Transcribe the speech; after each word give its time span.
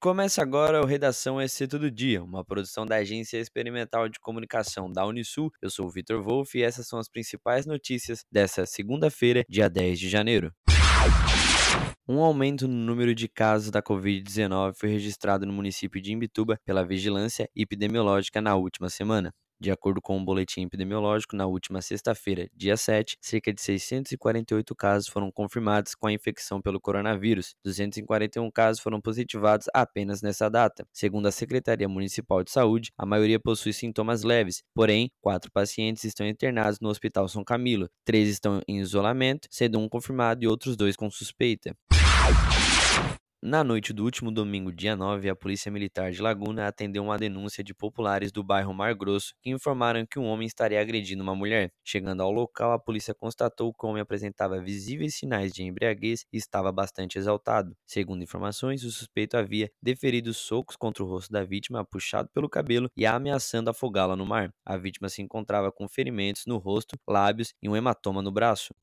Começa 0.00 0.40
agora 0.40 0.80
o 0.80 0.86
Redação 0.86 1.44
SC 1.44 1.66
Todo 1.66 1.90
Dia, 1.90 2.22
uma 2.22 2.44
produção 2.44 2.86
da 2.86 2.94
Agência 2.94 3.36
Experimental 3.36 4.08
de 4.08 4.20
Comunicação 4.20 4.88
da 4.88 5.04
Unisul. 5.04 5.50
Eu 5.60 5.68
sou 5.70 5.86
o 5.86 5.90
Vitor 5.90 6.22
Wolff 6.22 6.56
e 6.56 6.62
essas 6.62 6.86
são 6.86 7.00
as 7.00 7.08
principais 7.08 7.66
notícias 7.66 8.24
dessa 8.30 8.64
segunda-feira, 8.64 9.44
dia 9.48 9.68
10 9.68 9.98
de 9.98 10.08
janeiro. 10.08 10.52
Um 12.08 12.20
aumento 12.20 12.68
no 12.68 12.74
número 12.74 13.12
de 13.12 13.26
casos 13.26 13.72
da 13.72 13.82
Covid-19 13.82 14.74
foi 14.76 14.88
registrado 14.88 15.44
no 15.44 15.52
município 15.52 16.00
de 16.00 16.12
Imbituba 16.12 16.60
pela 16.64 16.86
Vigilância 16.86 17.50
Epidemiológica 17.56 18.40
na 18.40 18.54
última 18.54 18.88
semana. 18.88 19.34
De 19.60 19.70
acordo 19.72 20.00
com 20.00 20.16
o 20.16 20.20
um 20.20 20.24
boletim 20.24 20.62
epidemiológico, 20.62 21.34
na 21.34 21.46
última 21.46 21.82
sexta-feira, 21.82 22.48
dia 22.54 22.76
7, 22.76 23.16
cerca 23.20 23.52
de 23.52 23.60
648 23.60 24.74
casos 24.74 25.08
foram 25.08 25.32
confirmados 25.32 25.94
com 25.96 26.06
a 26.06 26.12
infecção 26.12 26.60
pelo 26.60 26.80
coronavírus. 26.80 27.56
241 27.64 28.50
casos 28.52 28.80
foram 28.80 29.00
positivados 29.00 29.66
apenas 29.74 30.22
nessa 30.22 30.48
data. 30.48 30.86
Segundo 30.92 31.26
a 31.26 31.32
Secretaria 31.32 31.88
Municipal 31.88 32.44
de 32.44 32.52
Saúde, 32.52 32.92
a 32.96 33.04
maioria 33.04 33.40
possui 33.40 33.72
sintomas 33.72 34.22
leves, 34.22 34.62
porém, 34.72 35.10
quatro 35.20 35.50
pacientes 35.50 36.04
estão 36.04 36.26
internados 36.26 36.78
no 36.80 36.88
Hospital 36.88 37.28
São 37.28 37.42
Camilo, 37.42 37.90
três 38.04 38.28
estão 38.28 38.62
em 38.68 38.78
isolamento, 38.78 39.48
sendo 39.50 39.78
um 39.80 39.88
confirmado 39.88 40.44
e 40.44 40.46
outros 40.46 40.76
dois 40.76 40.94
com 40.94 41.10
suspeita. 41.10 41.74
Na 43.40 43.62
noite 43.62 43.92
do 43.92 44.02
último 44.02 44.32
domingo, 44.32 44.72
dia 44.72 44.96
9, 44.96 45.28
a 45.28 45.36
Polícia 45.36 45.70
Militar 45.70 46.10
de 46.10 46.20
Laguna 46.20 46.66
atendeu 46.66 47.04
uma 47.04 47.16
denúncia 47.16 47.62
de 47.62 47.72
populares 47.72 48.32
do 48.32 48.42
bairro 48.42 48.74
Mar 48.74 48.92
Grosso 48.96 49.32
que 49.40 49.48
informaram 49.48 50.04
que 50.04 50.18
um 50.18 50.24
homem 50.24 50.44
estaria 50.44 50.80
agredindo 50.80 51.22
uma 51.22 51.36
mulher. 51.36 51.72
Chegando 51.84 52.20
ao 52.20 52.32
local, 52.32 52.72
a 52.72 52.80
polícia 52.80 53.14
constatou 53.14 53.72
que 53.72 53.86
o 53.86 53.90
homem 53.90 54.02
apresentava 54.02 54.60
visíveis 54.60 55.14
sinais 55.14 55.52
de 55.52 55.62
embriaguez 55.62 56.26
e 56.32 56.36
estava 56.36 56.72
bastante 56.72 57.16
exaltado. 57.16 57.76
Segundo 57.86 58.24
informações, 58.24 58.82
o 58.82 58.90
suspeito 58.90 59.36
havia 59.36 59.70
deferido 59.80 60.34
socos 60.34 60.74
contra 60.74 61.04
o 61.04 61.06
rosto 61.06 61.30
da 61.30 61.44
vítima, 61.44 61.84
puxado 61.84 62.28
pelo 62.34 62.48
cabelo 62.48 62.90
e 62.96 63.06
ameaçando 63.06 63.70
afogá-la 63.70 64.16
no 64.16 64.26
mar. 64.26 64.52
A 64.66 64.76
vítima 64.76 65.08
se 65.08 65.22
encontrava 65.22 65.70
com 65.70 65.88
ferimentos 65.88 66.42
no 66.44 66.56
rosto, 66.56 66.98
lábios 67.06 67.54
e 67.62 67.68
um 67.68 67.76
hematoma 67.76 68.20
no 68.20 68.32
braço. 68.32 68.74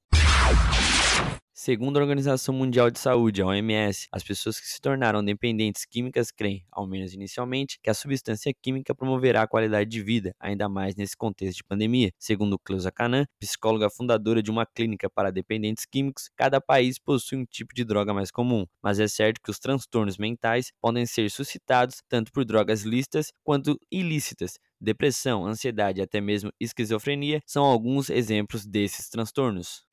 Segundo 1.58 1.98
a 1.98 2.02
Organização 2.02 2.54
Mundial 2.54 2.92
de 2.92 3.00
Saúde, 3.00 3.42
a 3.42 3.46
OMS, 3.46 4.10
as 4.12 4.22
pessoas 4.22 4.60
que 4.60 4.68
se 4.68 4.82
tornaram 4.82 5.24
dependentes 5.24 5.86
químicas 5.86 6.30
creem, 6.30 6.66
ao 6.70 6.86
menos 6.86 7.14
inicialmente, 7.14 7.80
que 7.82 7.90
a 7.90 7.94
substância 7.94 8.54
química 8.54 8.94
promoverá 8.94 9.44
a 9.44 9.48
qualidade 9.48 9.90
de 9.90 10.04
vida, 10.04 10.36
ainda 10.38 10.68
mais 10.68 10.96
nesse 10.96 11.16
contexto 11.16 11.56
de 11.56 11.64
pandemia. 11.64 12.12
Segundo 12.20 12.60
Cleusa 12.60 12.92
Canan, 12.92 13.26
psicóloga 13.40 13.90
fundadora 13.90 14.44
de 14.44 14.52
uma 14.52 14.66
clínica 14.66 15.10
para 15.10 15.32
dependentes 15.32 15.86
químicos, 15.86 16.30
cada 16.36 16.60
país 16.60 17.00
possui 17.00 17.38
um 17.38 17.46
tipo 17.46 17.74
de 17.74 17.86
droga 17.86 18.14
mais 18.14 18.32
comum, 18.32 18.66
mas 18.84 19.00
é 19.00 19.08
certo 19.08 19.40
que 19.42 19.50
os 19.50 19.58
transtornos 19.58 20.18
mentais 20.18 20.74
podem 20.82 21.06
ser 21.06 21.32
suscitados 21.32 22.04
tanto 22.10 22.34
por 22.34 22.44
drogas 22.44 22.82
lícitas 22.82 23.32
quanto 23.46 23.80
ilícitas, 23.90 24.60
Depressão, 24.82 25.48
ansiedade 25.48 26.02
e 26.02 26.04
até 26.04 26.20
mesmo 26.20 26.52
esquizofrenia 26.60 27.42
são 27.46 27.64
alguns 27.64 28.10
exemplos 28.10 28.66
desses 28.66 29.08
transtornos. 29.08 29.86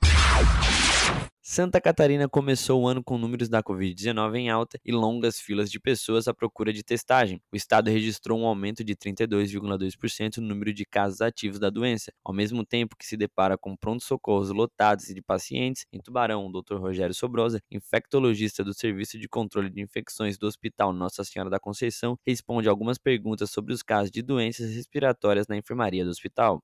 Santa 1.44 1.80
Catarina 1.80 2.28
começou 2.28 2.80
o 2.80 2.86
ano 2.86 3.02
com 3.02 3.18
números 3.18 3.48
da 3.48 3.60
Covid-19 3.60 4.36
em 4.36 4.48
alta 4.48 4.78
e 4.84 4.92
longas 4.92 5.40
filas 5.40 5.68
de 5.68 5.80
pessoas 5.80 6.28
à 6.28 6.32
procura 6.32 6.72
de 6.72 6.84
testagem. 6.84 7.42
O 7.52 7.56
estado 7.56 7.90
registrou 7.90 8.38
um 8.38 8.46
aumento 8.46 8.84
de 8.84 8.94
32,2% 8.94 10.36
no 10.36 10.46
número 10.46 10.72
de 10.72 10.84
casos 10.84 11.20
ativos 11.20 11.58
da 11.58 11.68
doença, 11.68 12.12
ao 12.24 12.32
mesmo 12.32 12.64
tempo 12.64 12.94
que 12.96 13.04
se 13.04 13.16
depara 13.16 13.58
com 13.58 13.74
pronto-socorros 13.74 14.50
lotados 14.50 15.06
de 15.06 15.20
pacientes. 15.20 15.84
Em 15.92 15.98
Tubarão, 15.98 16.46
o 16.46 16.62
Dr. 16.62 16.76
Rogério 16.76 17.12
Sobrosa, 17.12 17.60
infectologista 17.72 18.62
do 18.62 18.72
Serviço 18.72 19.18
de 19.18 19.28
Controle 19.28 19.68
de 19.68 19.82
Infecções 19.82 20.38
do 20.38 20.46
Hospital 20.46 20.92
Nossa 20.92 21.24
Senhora 21.24 21.50
da 21.50 21.58
Conceição, 21.58 22.16
responde 22.24 22.68
algumas 22.68 22.98
perguntas 22.98 23.50
sobre 23.50 23.74
os 23.74 23.82
casos 23.82 24.12
de 24.12 24.22
doenças 24.22 24.72
respiratórias 24.72 25.48
na 25.48 25.56
enfermaria 25.56 26.04
do 26.04 26.10
hospital. 26.12 26.62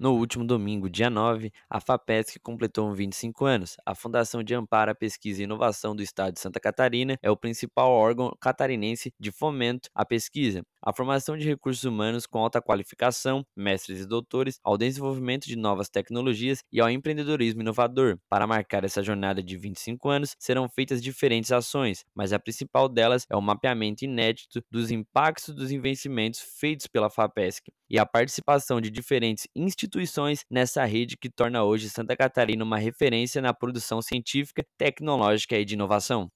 No 0.00 0.12
último 0.12 0.44
domingo, 0.46 0.88
dia 0.88 1.10
9, 1.10 1.50
a 1.68 1.80
FAPESC 1.80 2.38
completou 2.38 2.94
25 2.94 3.44
anos. 3.44 3.76
A 3.84 3.96
Fundação 3.96 4.44
de 4.44 4.54
Amparo 4.54 4.92
à 4.92 4.94
Pesquisa 4.94 5.40
e 5.40 5.44
Inovação 5.44 5.96
do 5.96 6.00
Estado 6.00 6.34
de 6.34 6.38
Santa 6.38 6.60
Catarina 6.60 7.18
é 7.20 7.28
o 7.28 7.36
principal 7.36 7.90
órgão 7.90 8.32
catarinense 8.40 9.12
de 9.18 9.32
fomento 9.32 9.90
à 9.92 10.06
pesquisa, 10.06 10.62
à 10.80 10.92
formação 10.92 11.36
de 11.36 11.44
recursos 11.44 11.82
humanos 11.82 12.26
com 12.26 12.38
alta 12.38 12.62
qualificação, 12.62 13.44
mestres 13.56 13.98
e 13.98 14.06
doutores, 14.06 14.60
ao 14.62 14.78
desenvolvimento 14.78 15.46
de 15.46 15.56
novas 15.56 15.88
tecnologias 15.88 16.62
e 16.70 16.80
ao 16.80 16.88
empreendedorismo 16.88 17.62
inovador. 17.62 18.20
Para 18.28 18.46
marcar 18.46 18.84
essa 18.84 19.02
jornada 19.02 19.42
de 19.42 19.56
25 19.56 20.08
anos, 20.08 20.36
serão 20.38 20.68
feitas 20.68 21.02
diferentes 21.02 21.50
ações, 21.50 22.04
mas 22.14 22.32
a 22.32 22.38
principal 22.38 22.88
delas 22.88 23.26
é 23.28 23.34
o 23.34 23.42
mapeamento 23.42 24.04
inédito 24.04 24.62
dos 24.70 24.92
impactos 24.92 25.56
dos 25.56 25.72
investimentos 25.72 26.38
feitos 26.38 26.86
pela 26.86 27.10
FAPESC 27.10 27.72
e 27.90 27.98
a 27.98 28.06
participação 28.06 28.80
de 28.80 28.90
diferentes 28.90 29.46
instituições 29.54 30.44
nessa 30.50 30.84
rede 30.84 31.16
que 31.16 31.30
torna 31.30 31.64
hoje 31.64 31.90
Santa 31.90 32.16
Catarina 32.16 32.64
uma 32.64 32.78
referência 32.78 33.40
na 33.42 33.54
produção 33.54 34.02
científica, 34.02 34.64
tecnológica 34.78 35.58
e 35.58 35.64
de 35.64 35.74
inovação. 35.74 36.30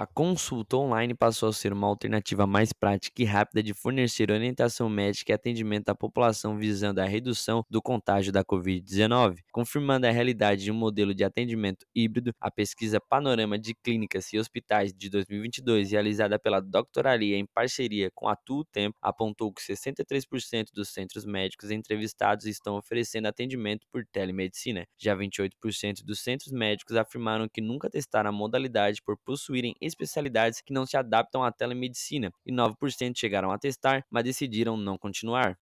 A 0.00 0.06
consulta 0.06 0.76
online 0.76 1.12
passou 1.12 1.48
a 1.48 1.52
ser 1.52 1.72
uma 1.72 1.88
alternativa 1.88 2.46
mais 2.46 2.72
prática 2.72 3.20
e 3.20 3.24
rápida 3.24 3.60
de 3.60 3.74
fornecer 3.74 4.30
orientação 4.30 4.88
médica 4.88 5.32
e 5.32 5.34
atendimento 5.34 5.88
à 5.88 5.94
população 5.94 6.56
visando 6.56 7.00
a 7.00 7.04
redução 7.04 7.64
do 7.68 7.82
contágio 7.82 8.30
da 8.30 8.44
Covid-19. 8.44 9.38
Confirmando 9.50 10.06
a 10.06 10.12
realidade 10.12 10.62
de 10.62 10.70
um 10.70 10.74
modelo 10.76 11.12
de 11.12 11.24
atendimento 11.24 11.84
híbrido, 11.92 12.32
a 12.40 12.48
pesquisa 12.48 13.00
Panorama 13.00 13.58
de 13.58 13.74
Clínicas 13.74 14.32
e 14.32 14.38
Hospitais 14.38 14.94
de 14.94 15.10
2022, 15.10 15.90
realizada 15.90 16.38
pela 16.38 16.60
Doctoralia 16.60 17.36
em 17.36 17.44
parceria 17.44 18.08
com 18.14 18.28
a 18.28 18.36
Tu 18.36 18.64
Tempo, 18.70 18.96
apontou 19.02 19.52
que 19.52 19.60
63% 19.60 20.66
dos 20.72 20.90
centros 20.90 21.24
médicos 21.24 21.72
entrevistados 21.72 22.46
estão 22.46 22.76
oferecendo 22.76 23.26
atendimento 23.26 23.84
por 23.90 24.06
telemedicina. 24.06 24.86
Já 24.96 25.16
28% 25.16 26.04
dos 26.04 26.20
centros 26.20 26.52
médicos 26.52 26.94
afirmaram 26.94 27.48
que 27.52 27.60
nunca 27.60 27.90
testaram 27.90 28.30
a 28.30 28.32
modalidade 28.32 29.02
por 29.02 29.18
possuírem 29.18 29.74
especialidades 29.88 30.60
que 30.60 30.72
não 30.72 30.86
se 30.86 30.96
adaptam 30.96 31.42
à 31.42 31.50
telemedicina, 31.52 32.30
e 32.46 32.52
9% 32.52 33.12
chegaram 33.16 33.50
a 33.50 33.58
testar, 33.58 34.04
mas 34.10 34.24
decidiram 34.24 34.76
não 34.76 34.96
continuar. 34.96 35.58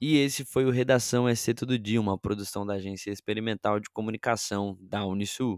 E 0.00 0.16
esse 0.16 0.44
foi 0.44 0.64
o 0.64 0.70
Redação 0.70 1.28
SC 1.34 1.54
Todo 1.54 1.78
Dia, 1.78 2.00
uma 2.00 2.16
produção 2.16 2.64
da 2.64 2.74
Agência 2.74 3.10
Experimental 3.10 3.80
de 3.80 3.90
Comunicação 3.90 4.76
da 4.80 5.04
Unisul. 5.04 5.56